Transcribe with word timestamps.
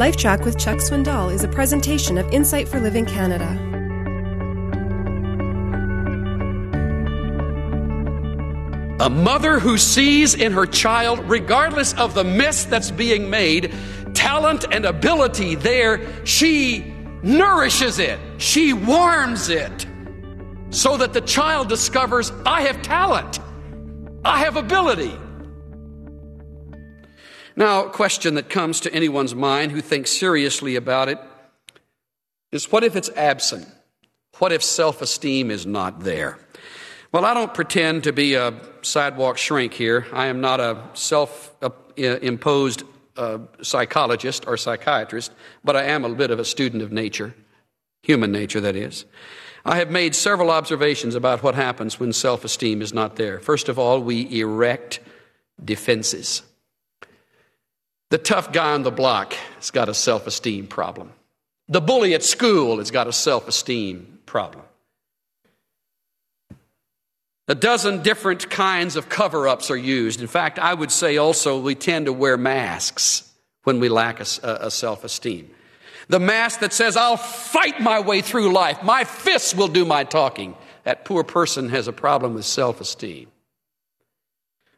LifeTrac 0.00 0.46
with 0.46 0.58
Chuck 0.58 0.78
Swindoll 0.78 1.30
is 1.30 1.44
a 1.44 1.48
presentation 1.48 2.16
of 2.16 2.26
Insight 2.32 2.66
for 2.66 2.80
Living 2.80 3.04
Canada. 3.04 3.50
A 9.04 9.10
mother 9.10 9.58
who 9.58 9.76
sees 9.76 10.34
in 10.34 10.52
her 10.52 10.64
child, 10.64 11.18
regardless 11.28 11.92
of 11.98 12.14
the 12.14 12.24
mess 12.24 12.64
that's 12.64 12.90
being 12.90 13.28
made, 13.28 13.74
talent 14.14 14.64
and 14.72 14.86
ability 14.86 15.54
there, 15.56 16.00
she 16.24 16.94
nourishes 17.22 17.98
it, 17.98 18.18
she 18.38 18.72
warms 18.72 19.50
it, 19.50 19.86
so 20.70 20.96
that 20.96 21.12
the 21.12 21.20
child 21.20 21.68
discovers 21.68 22.32
I 22.46 22.62
have 22.62 22.80
talent, 22.80 23.38
I 24.24 24.38
have 24.38 24.56
ability. 24.56 25.12
Now, 27.56 27.86
a 27.86 27.90
question 27.90 28.34
that 28.34 28.48
comes 28.48 28.80
to 28.80 28.94
anyone's 28.94 29.34
mind 29.34 29.72
who 29.72 29.80
thinks 29.80 30.10
seriously 30.10 30.76
about 30.76 31.08
it 31.08 31.18
is 32.52 32.70
what 32.70 32.84
if 32.84 32.96
it's 32.96 33.10
absent? 33.10 33.68
What 34.38 34.52
if 34.52 34.62
self 34.62 35.02
esteem 35.02 35.50
is 35.50 35.66
not 35.66 36.00
there? 36.00 36.38
Well, 37.12 37.24
I 37.24 37.34
don't 37.34 37.52
pretend 37.52 38.04
to 38.04 38.12
be 38.12 38.34
a 38.34 38.54
sidewalk 38.82 39.36
shrink 39.36 39.74
here. 39.74 40.06
I 40.12 40.26
am 40.26 40.40
not 40.40 40.60
a 40.60 40.82
self 40.94 41.54
imposed 41.96 42.84
uh, 43.16 43.38
psychologist 43.62 44.46
or 44.46 44.56
psychiatrist, 44.56 45.32
but 45.64 45.76
I 45.76 45.84
am 45.84 46.04
a 46.04 46.14
bit 46.14 46.30
of 46.30 46.38
a 46.38 46.44
student 46.44 46.82
of 46.82 46.92
nature, 46.92 47.34
human 48.02 48.32
nature, 48.32 48.60
that 48.60 48.76
is. 48.76 49.04
I 49.64 49.76
have 49.76 49.90
made 49.90 50.14
several 50.14 50.50
observations 50.50 51.14
about 51.14 51.42
what 51.42 51.54
happens 51.54 52.00
when 52.00 52.12
self 52.12 52.44
esteem 52.44 52.80
is 52.80 52.94
not 52.94 53.16
there. 53.16 53.40
First 53.40 53.68
of 53.68 53.78
all, 53.78 54.00
we 54.00 54.40
erect 54.40 55.00
defenses. 55.62 56.42
The 58.10 58.18
tough 58.18 58.52
guy 58.52 58.72
on 58.72 58.82
the 58.82 58.90
block 58.90 59.34
has 59.56 59.70
got 59.70 59.88
a 59.88 59.94
self 59.94 60.26
esteem 60.26 60.66
problem. 60.66 61.12
The 61.68 61.80
bully 61.80 62.14
at 62.14 62.24
school 62.24 62.78
has 62.78 62.90
got 62.90 63.06
a 63.06 63.12
self 63.12 63.48
esteem 63.48 64.18
problem. 64.26 64.64
A 67.46 67.54
dozen 67.54 68.02
different 68.02 68.48
kinds 68.50 68.94
of 68.94 69.08
cover 69.08 69.48
ups 69.48 69.70
are 69.70 69.76
used. 69.76 70.20
In 70.20 70.26
fact, 70.26 70.58
I 70.58 70.74
would 70.74 70.92
say 70.92 71.16
also 71.16 71.60
we 71.60 71.74
tend 71.74 72.06
to 72.06 72.12
wear 72.12 72.36
masks 72.36 73.28
when 73.64 73.80
we 73.80 73.88
lack 73.88 74.20
a, 74.20 74.26
a 74.42 74.70
self 74.70 75.04
esteem. 75.04 75.50
The 76.08 76.18
mask 76.18 76.60
that 76.60 76.72
says, 76.72 76.96
I'll 76.96 77.16
fight 77.16 77.80
my 77.80 78.00
way 78.00 78.20
through 78.20 78.52
life, 78.52 78.82
my 78.82 79.04
fists 79.04 79.54
will 79.54 79.68
do 79.68 79.84
my 79.84 80.02
talking. 80.02 80.56
That 80.82 81.04
poor 81.04 81.22
person 81.22 81.68
has 81.68 81.86
a 81.86 81.92
problem 81.92 82.34
with 82.34 82.44
self 82.44 82.80
esteem. 82.80 83.28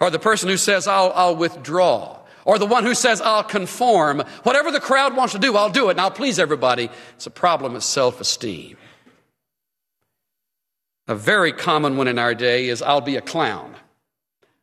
Or 0.00 0.10
the 0.10 0.18
person 0.18 0.48
who 0.48 0.56
says, 0.56 0.86
I'll, 0.86 1.12
I'll 1.14 1.36
withdraw. 1.36 2.20
Or 2.48 2.58
the 2.58 2.64
one 2.64 2.82
who 2.82 2.94
says, 2.94 3.20
I'll 3.20 3.44
conform. 3.44 4.20
Whatever 4.42 4.70
the 4.70 4.80
crowd 4.80 5.14
wants 5.14 5.34
to 5.34 5.38
do, 5.38 5.54
I'll 5.54 5.68
do 5.68 5.88
it 5.88 5.92
and 5.92 6.00
I'll 6.00 6.10
please 6.10 6.38
everybody. 6.38 6.88
It's 7.14 7.26
a 7.26 7.30
problem 7.30 7.76
of 7.76 7.84
self 7.84 8.22
esteem. 8.22 8.78
A 11.08 11.14
very 11.14 11.52
common 11.52 11.98
one 11.98 12.08
in 12.08 12.18
our 12.18 12.34
day 12.34 12.70
is 12.70 12.80
I'll 12.80 13.02
be 13.02 13.16
a 13.16 13.20
clown. 13.20 13.76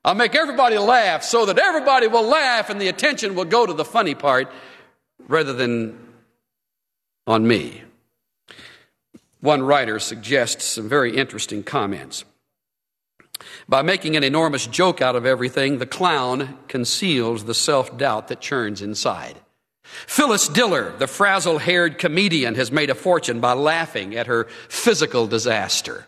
I'll 0.04 0.16
make 0.16 0.34
everybody 0.34 0.80
laugh 0.80 1.22
so 1.22 1.46
that 1.46 1.60
everybody 1.60 2.08
will 2.08 2.28
laugh 2.28 2.72
and 2.72 2.82
the 2.82 2.88
attention 2.88 3.36
will 3.36 3.46
go 3.46 3.68
to 3.68 3.74
the 3.74 3.86
funny 3.86 4.16
part 4.16 4.52
rather 5.28 5.54
than 5.54 5.96
on 7.28 7.48
me. 7.48 7.84
One 9.42 9.62
writer 9.62 10.00
suggests 10.00 10.64
some 10.64 10.90
very 10.90 11.16
interesting 11.16 11.62
comments. 11.62 12.26
By 13.68 13.82
making 13.82 14.16
an 14.16 14.24
enormous 14.24 14.68
joke 14.68 15.02
out 15.02 15.16
of 15.16 15.26
everything, 15.26 15.78
the 15.78 15.86
clown 15.86 16.58
conceals 16.68 17.46
the 17.46 17.54
self 17.54 17.98
doubt 17.98 18.28
that 18.30 18.42
churns 18.42 18.82
inside. 18.82 19.40
Phyllis 19.84 20.48
Diller, 20.48 20.94
the 20.98 21.08
frazzle 21.08 21.60
haired 21.60 22.00
comedian, 22.00 22.56
has 22.56 22.72
made 22.72 22.90
a 22.90 22.96
fortune 22.96 23.40
by 23.40 23.54
laughing 23.54 24.16
at 24.16 24.28
her 24.28 24.46
physical 24.68 25.28
disaster. 25.28 26.08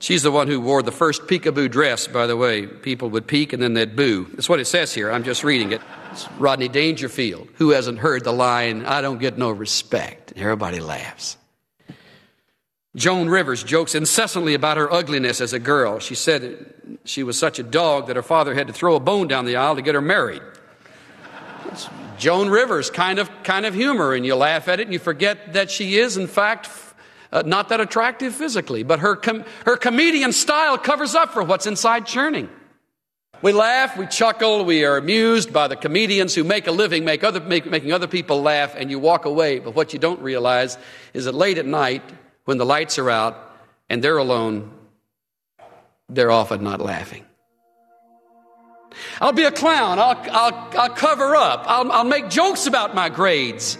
She's 0.00 0.22
the 0.22 0.30
one 0.30 0.46
who 0.46 0.60
wore 0.60 0.82
the 0.82 0.92
first 0.92 1.22
peekaboo 1.22 1.70
dress, 1.70 2.06
by 2.06 2.28
the 2.28 2.36
way. 2.36 2.66
People 2.66 3.10
would 3.10 3.26
peek 3.26 3.52
and 3.52 3.60
then 3.60 3.74
they'd 3.74 3.96
boo. 3.96 4.28
That's 4.32 4.48
what 4.48 4.60
it 4.60 4.66
says 4.66 4.94
here. 4.94 5.10
I'm 5.10 5.24
just 5.24 5.42
reading 5.42 5.72
it. 5.72 5.80
It's 6.12 6.30
Rodney 6.32 6.68
Dangerfield. 6.68 7.48
Who 7.54 7.70
hasn't 7.70 7.98
heard 7.98 8.22
the 8.22 8.32
line, 8.32 8.84
I 8.86 9.00
don't 9.00 9.18
get 9.18 9.38
no 9.38 9.50
respect? 9.50 10.34
Everybody 10.36 10.78
laughs. 10.78 11.36
Joan 12.98 13.28
Rivers 13.28 13.62
jokes 13.62 13.94
incessantly 13.94 14.54
about 14.54 14.76
her 14.76 14.92
ugliness 14.92 15.40
as 15.40 15.52
a 15.52 15.58
girl. 15.58 16.00
She 16.00 16.14
said 16.14 16.74
she 17.04 17.22
was 17.22 17.38
such 17.38 17.58
a 17.58 17.62
dog 17.62 18.08
that 18.08 18.16
her 18.16 18.22
father 18.22 18.54
had 18.54 18.66
to 18.66 18.72
throw 18.72 18.96
a 18.96 19.00
bone 19.00 19.28
down 19.28 19.44
the 19.44 19.56
aisle 19.56 19.76
to 19.76 19.82
get 19.82 19.94
her 19.94 20.00
married. 20.00 20.42
It's 21.66 21.88
Joan 22.18 22.50
Rivers 22.50 22.90
kind 22.90 23.18
of 23.18 23.30
kind 23.44 23.64
of 23.64 23.74
humor, 23.74 24.12
and 24.12 24.26
you 24.26 24.34
laugh 24.34 24.68
at 24.68 24.80
it 24.80 24.84
and 24.84 24.92
you 24.92 24.98
forget 24.98 25.52
that 25.52 25.70
she 25.70 25.96
is, 25.96 26.16
in 26.16 26.26
fact, 26.26 26.68
uh, 27.30 27.42
not 27.46 27.68
that 27.68 27.80
attractive 27.80 28.34
physically, 28.34 28.82
but 28.82 29.00
her, 29.00 29.14
com- 29.14 29.44
her 29.64 29.76
comedian 29.76 30.32
style 30.32 30.78
covers 30.78 31.14
up 31.14 31.32
for 31.32 31.42
what's 31.42 31.66
inside 31.66 32.06
churning. 32.06 32.48
We 33.40 33.52
laugh, 33.52 33.96
we 33.96 34.06
chuckle, 34.06 34.64
we 34.64 34.84
are 34.84 34.96
amused 34.96 35.52
by 35.52 35.68
the 35.68 35.76
comedians 35.76 36.34
who 36.34 36.42
make 36.42 36.66
a 36.66 36.72
living 36.72 37.04
make 37.04 37.22
other, 37.22 37.40
make, 37.40 37.66
making 37.66 37.92
other 37.92 38.08
people 38.08 38.42
laugh, 38.42 38.74
and 38.76 38.90
you 38.90 38.98
walk 38.98 39.26
away. 39.26 39.60
But 39.60 39.76
what 39.76 39.92
you 39.92 40.00
don't 40.00 40.20
realize 40.20 40.76
is 41.14 41.26
that 41.26 41.34
late 41.36 41.58
at 41.58 41.66
night, 41.66 42.02
when 42.48 42.56
the 42.56 42.64
lights 42.64 42.98
are 42.98 43.10
out 43.10 43.36
and 43.90 44.02
they're 44.02 44.16
alone, 44.16 44.72
they're 46.08 46.30
often 46.30 46.64
not 46.64 46.80
laughing. 46.80 47.26
I'll 49.20 49.34
be 49.34 49.44
a 49.44 49.52
clown. 49.52 49.98
I'll, 49.98 50.16
I'll, 50.30 50.70
I'll 50.78 50.94
cover 50.94 51.36
up. 51.36 51.64
I'll, 51.66 51.92
I'll 51.92 52.04
make 52.04 52.30
jokes 52.30 52.66
about 52.66 52.94
my 52.94 53.10
grades 53.10 53.76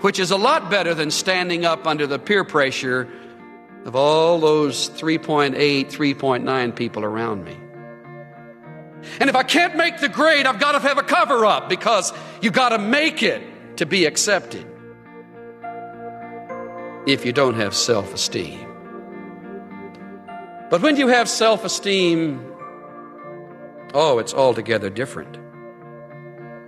which 0.00 0.18
is 0.18 0.30
a 0.30 0.36
lot 0.36 0.70
better 0.70 0.94
than 0.94 1.10
standing 1.10 1.66
up 1.66 1.86
under 1.86 2.06
the 2.06 2.18
peer 2.18 2.42
pressure 2.44 3.06
of 3.84 3.94
all 3.94 4.38
those 4.38 4.88
3.8, 4.88 5.54
3.9 5.54 6.76
people 6.76 7.04
around 7.04 7.44
me. 7.44 7.56
And 9.20 9.28
if 9.28 9.36
I 9.36 9.42
can't 9.42 9.76
make 9.76 10.00
the 10.00 10.08
grade, 10.08 10.46
I've 10.46 10.60
got 10.60 10.72
to 10.72 10.80
have 10.80 10.96
a 10.96 11.02
cover 11.02 11.44
up 11.44 11.68
because 11.68 12.14
you've 12.40 12.54
got 12.54 12.70
to 12.70 12.78
make 12.78 13.22
it 13.22 13.42
to 13.76 13.84
be 13.84 14.06
accepted. 14.06 14.73
If 17.06 17.26
you 17.26 17.32
don't 17.32 17.54
have 17.54 17.74
self 17.74 18.14
esteem. 18.14 18.66
But 20.70 20.80
when 20.80 20.96
you 20.96 21.08
have 21.08 21.28
self 21.28 21.64
esteem, 21.64 22.44
oh, 23.92 24.18
it's 24.18 24.32
altogether 24.34 24.90
different. 24.90 25.38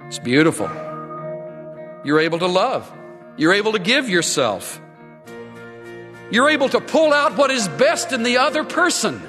It's 0.06 0.18
beautiful. 0.18 0.70
You're 2.04 2.20
able 2.20 2.38
to 2.38 2.46
love. 2.46 2.92
You're 3.36 3.54
able 3.54 3.72
to 3.72 3.78
give 3.78 4.08
yourself. 4.08 4.80
You're 6.30 6.50
able 6.50 6.68
to 6.68 6.80
pull 6.80 7.12
out 7.12 7.36
what 7.36 7.50
is 7.50 7.68
best 7.68 8.12
in 8.12 8.22
the 8.22 8.38
other 8.38 8.62
person. 8.62 9.20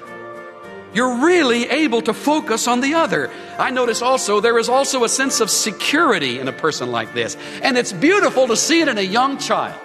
You're 0.93 1.25
really 1.25 1.69
able 1.69 2.01
to 2.03 2.13
focus 2.13 2.67
on 2.67 2.81
the 2.81 2.95
other. 2.95 3.29
I 3.59 3.71
notice 3.71 4.01
also 4.01 4.39
there 4.39 4.57
is 4.57 4.69
also 4.69 5.03
a 5.03 5.09
sense 5.09 5.41
of 5.41 5.49
security 5.49 6.39
in 6.39 6.47
a 6.47 6.53
person 6.53 6.91
like 6.91 7.13
this. 7.13 7.37
And 7.61 7.77
it's 7.77 7.93
beautiful 7.93 8.47
to 8.47 8.57
see 8.57 8.81
it 8.81 8.87
in 8.87 8.97
a 8.97 9.01
young 9.01 9.37
child. 9.37 9.79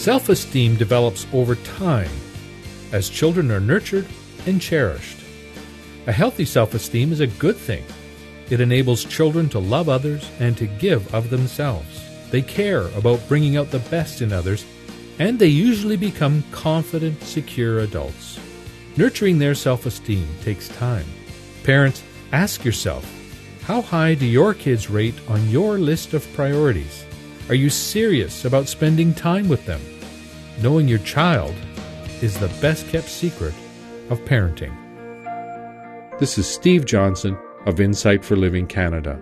Self 0.00 0.30
esteem 0.30 0.76
develops 0.76 1.26
over 1.30 1.56
time 1.56 2.08
as 2.90 3.10
children 3.10 3.50
are 3.50 3.60
nurtured 3.60 4.06
and 4.46 4.58
cherished. 4.58 5.18
A 6.06 6.12
healthy 6.12 6.46
self 6.46 6.72
esteem 6.72 7.12
is 7.12 7.20
a 7.20 7.26
good 7.26 7.54
thing. 7.54 7.84
It 8.48 8.62
enables 8.62 9.04
children 9.04 9.50
to 9.50 9.58
love 9.58 9.90
others 9.90 10.26
and 10.40 10.56
to 10.56 10.66
give 10.66 11.14
of 11.14 11.28
themselves. 11.28 12.02
They 12.30 12.40
care 12.40 12.88
about 12.96 13.28
bringing 13.28 13.58
out 13.58 13.70
the 13.70 13.86
best 13.90 14.22
in 14.22 14.32
others, 14.32 14.64
and 15.18 15.38
they 15.38 15.48
usually 15.48 15.98
become 15.98 16.44
confident, 16.50 17.22
secure 17.22 17.80
adults. 17.80 18.40
Nurturing 18.96 19.38
their 19.38 19.54
self 19.54 19.84
esteem 19.84 20.26
takes 20.40 20.70
time. 20.78 21.04
Parents, 21.62 22.02
ask 22.32 22.64
yourself 22.64 23.04
how 23.64 23.82
high 23.82 24.14
do 24.14 24.24
your 24.24 24.54
kids 24.54 24.88
rate 24.88 25.20
on 25.28 25.50
your 25.50 25.76
list 25.76 26.14
of 26.14 26.26
priorities? 26.32 27.04
Are 27.50 27.56
you 27.56 27.68
serious 27.68 28.44
about 28.44 28.68
spending 28.68 29.12
time 29.12 29.48
with 29.48 29.66
them? 29.66 29.80
Knowing 30.62 30.86
your 30.86 31.00
child 31.00 31.52
is 32.22 32.38
the 32.38 32.46
best 32.60 32.88
kept 32.90 33.08
secret 33.08 33.52
of 34.08 34.20
parenting. 34.20 34.72
This 36.20 36.38
is 36.38 36.46
Steve 36.46 36.84
Johnson 36.84 37.36
of 37.66 37.80
Insight 37.80 38.24
for 38.24 38.36
Living 38.36 38.68
Canada. 38.68 39.20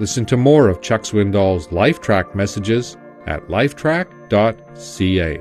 Listen 0.00 0.26
to 0.26 0.36
more 0.36 0.66
of 0.66 0.82
Chuck 0.82 1.02
Swindoll's 1.02 1.68
LifeTrac 1.68 2.34
messages 2.34 2.96
at 3.28 3.46
lifetrac.ca. 3.46 5.40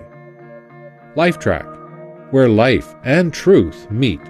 LifeTrac, 1.15 2.31
where 2.31 2.49
life 2.49 2.93
and 3.03 3.33
truth 3.33 3.89
meet. 3.89 4.21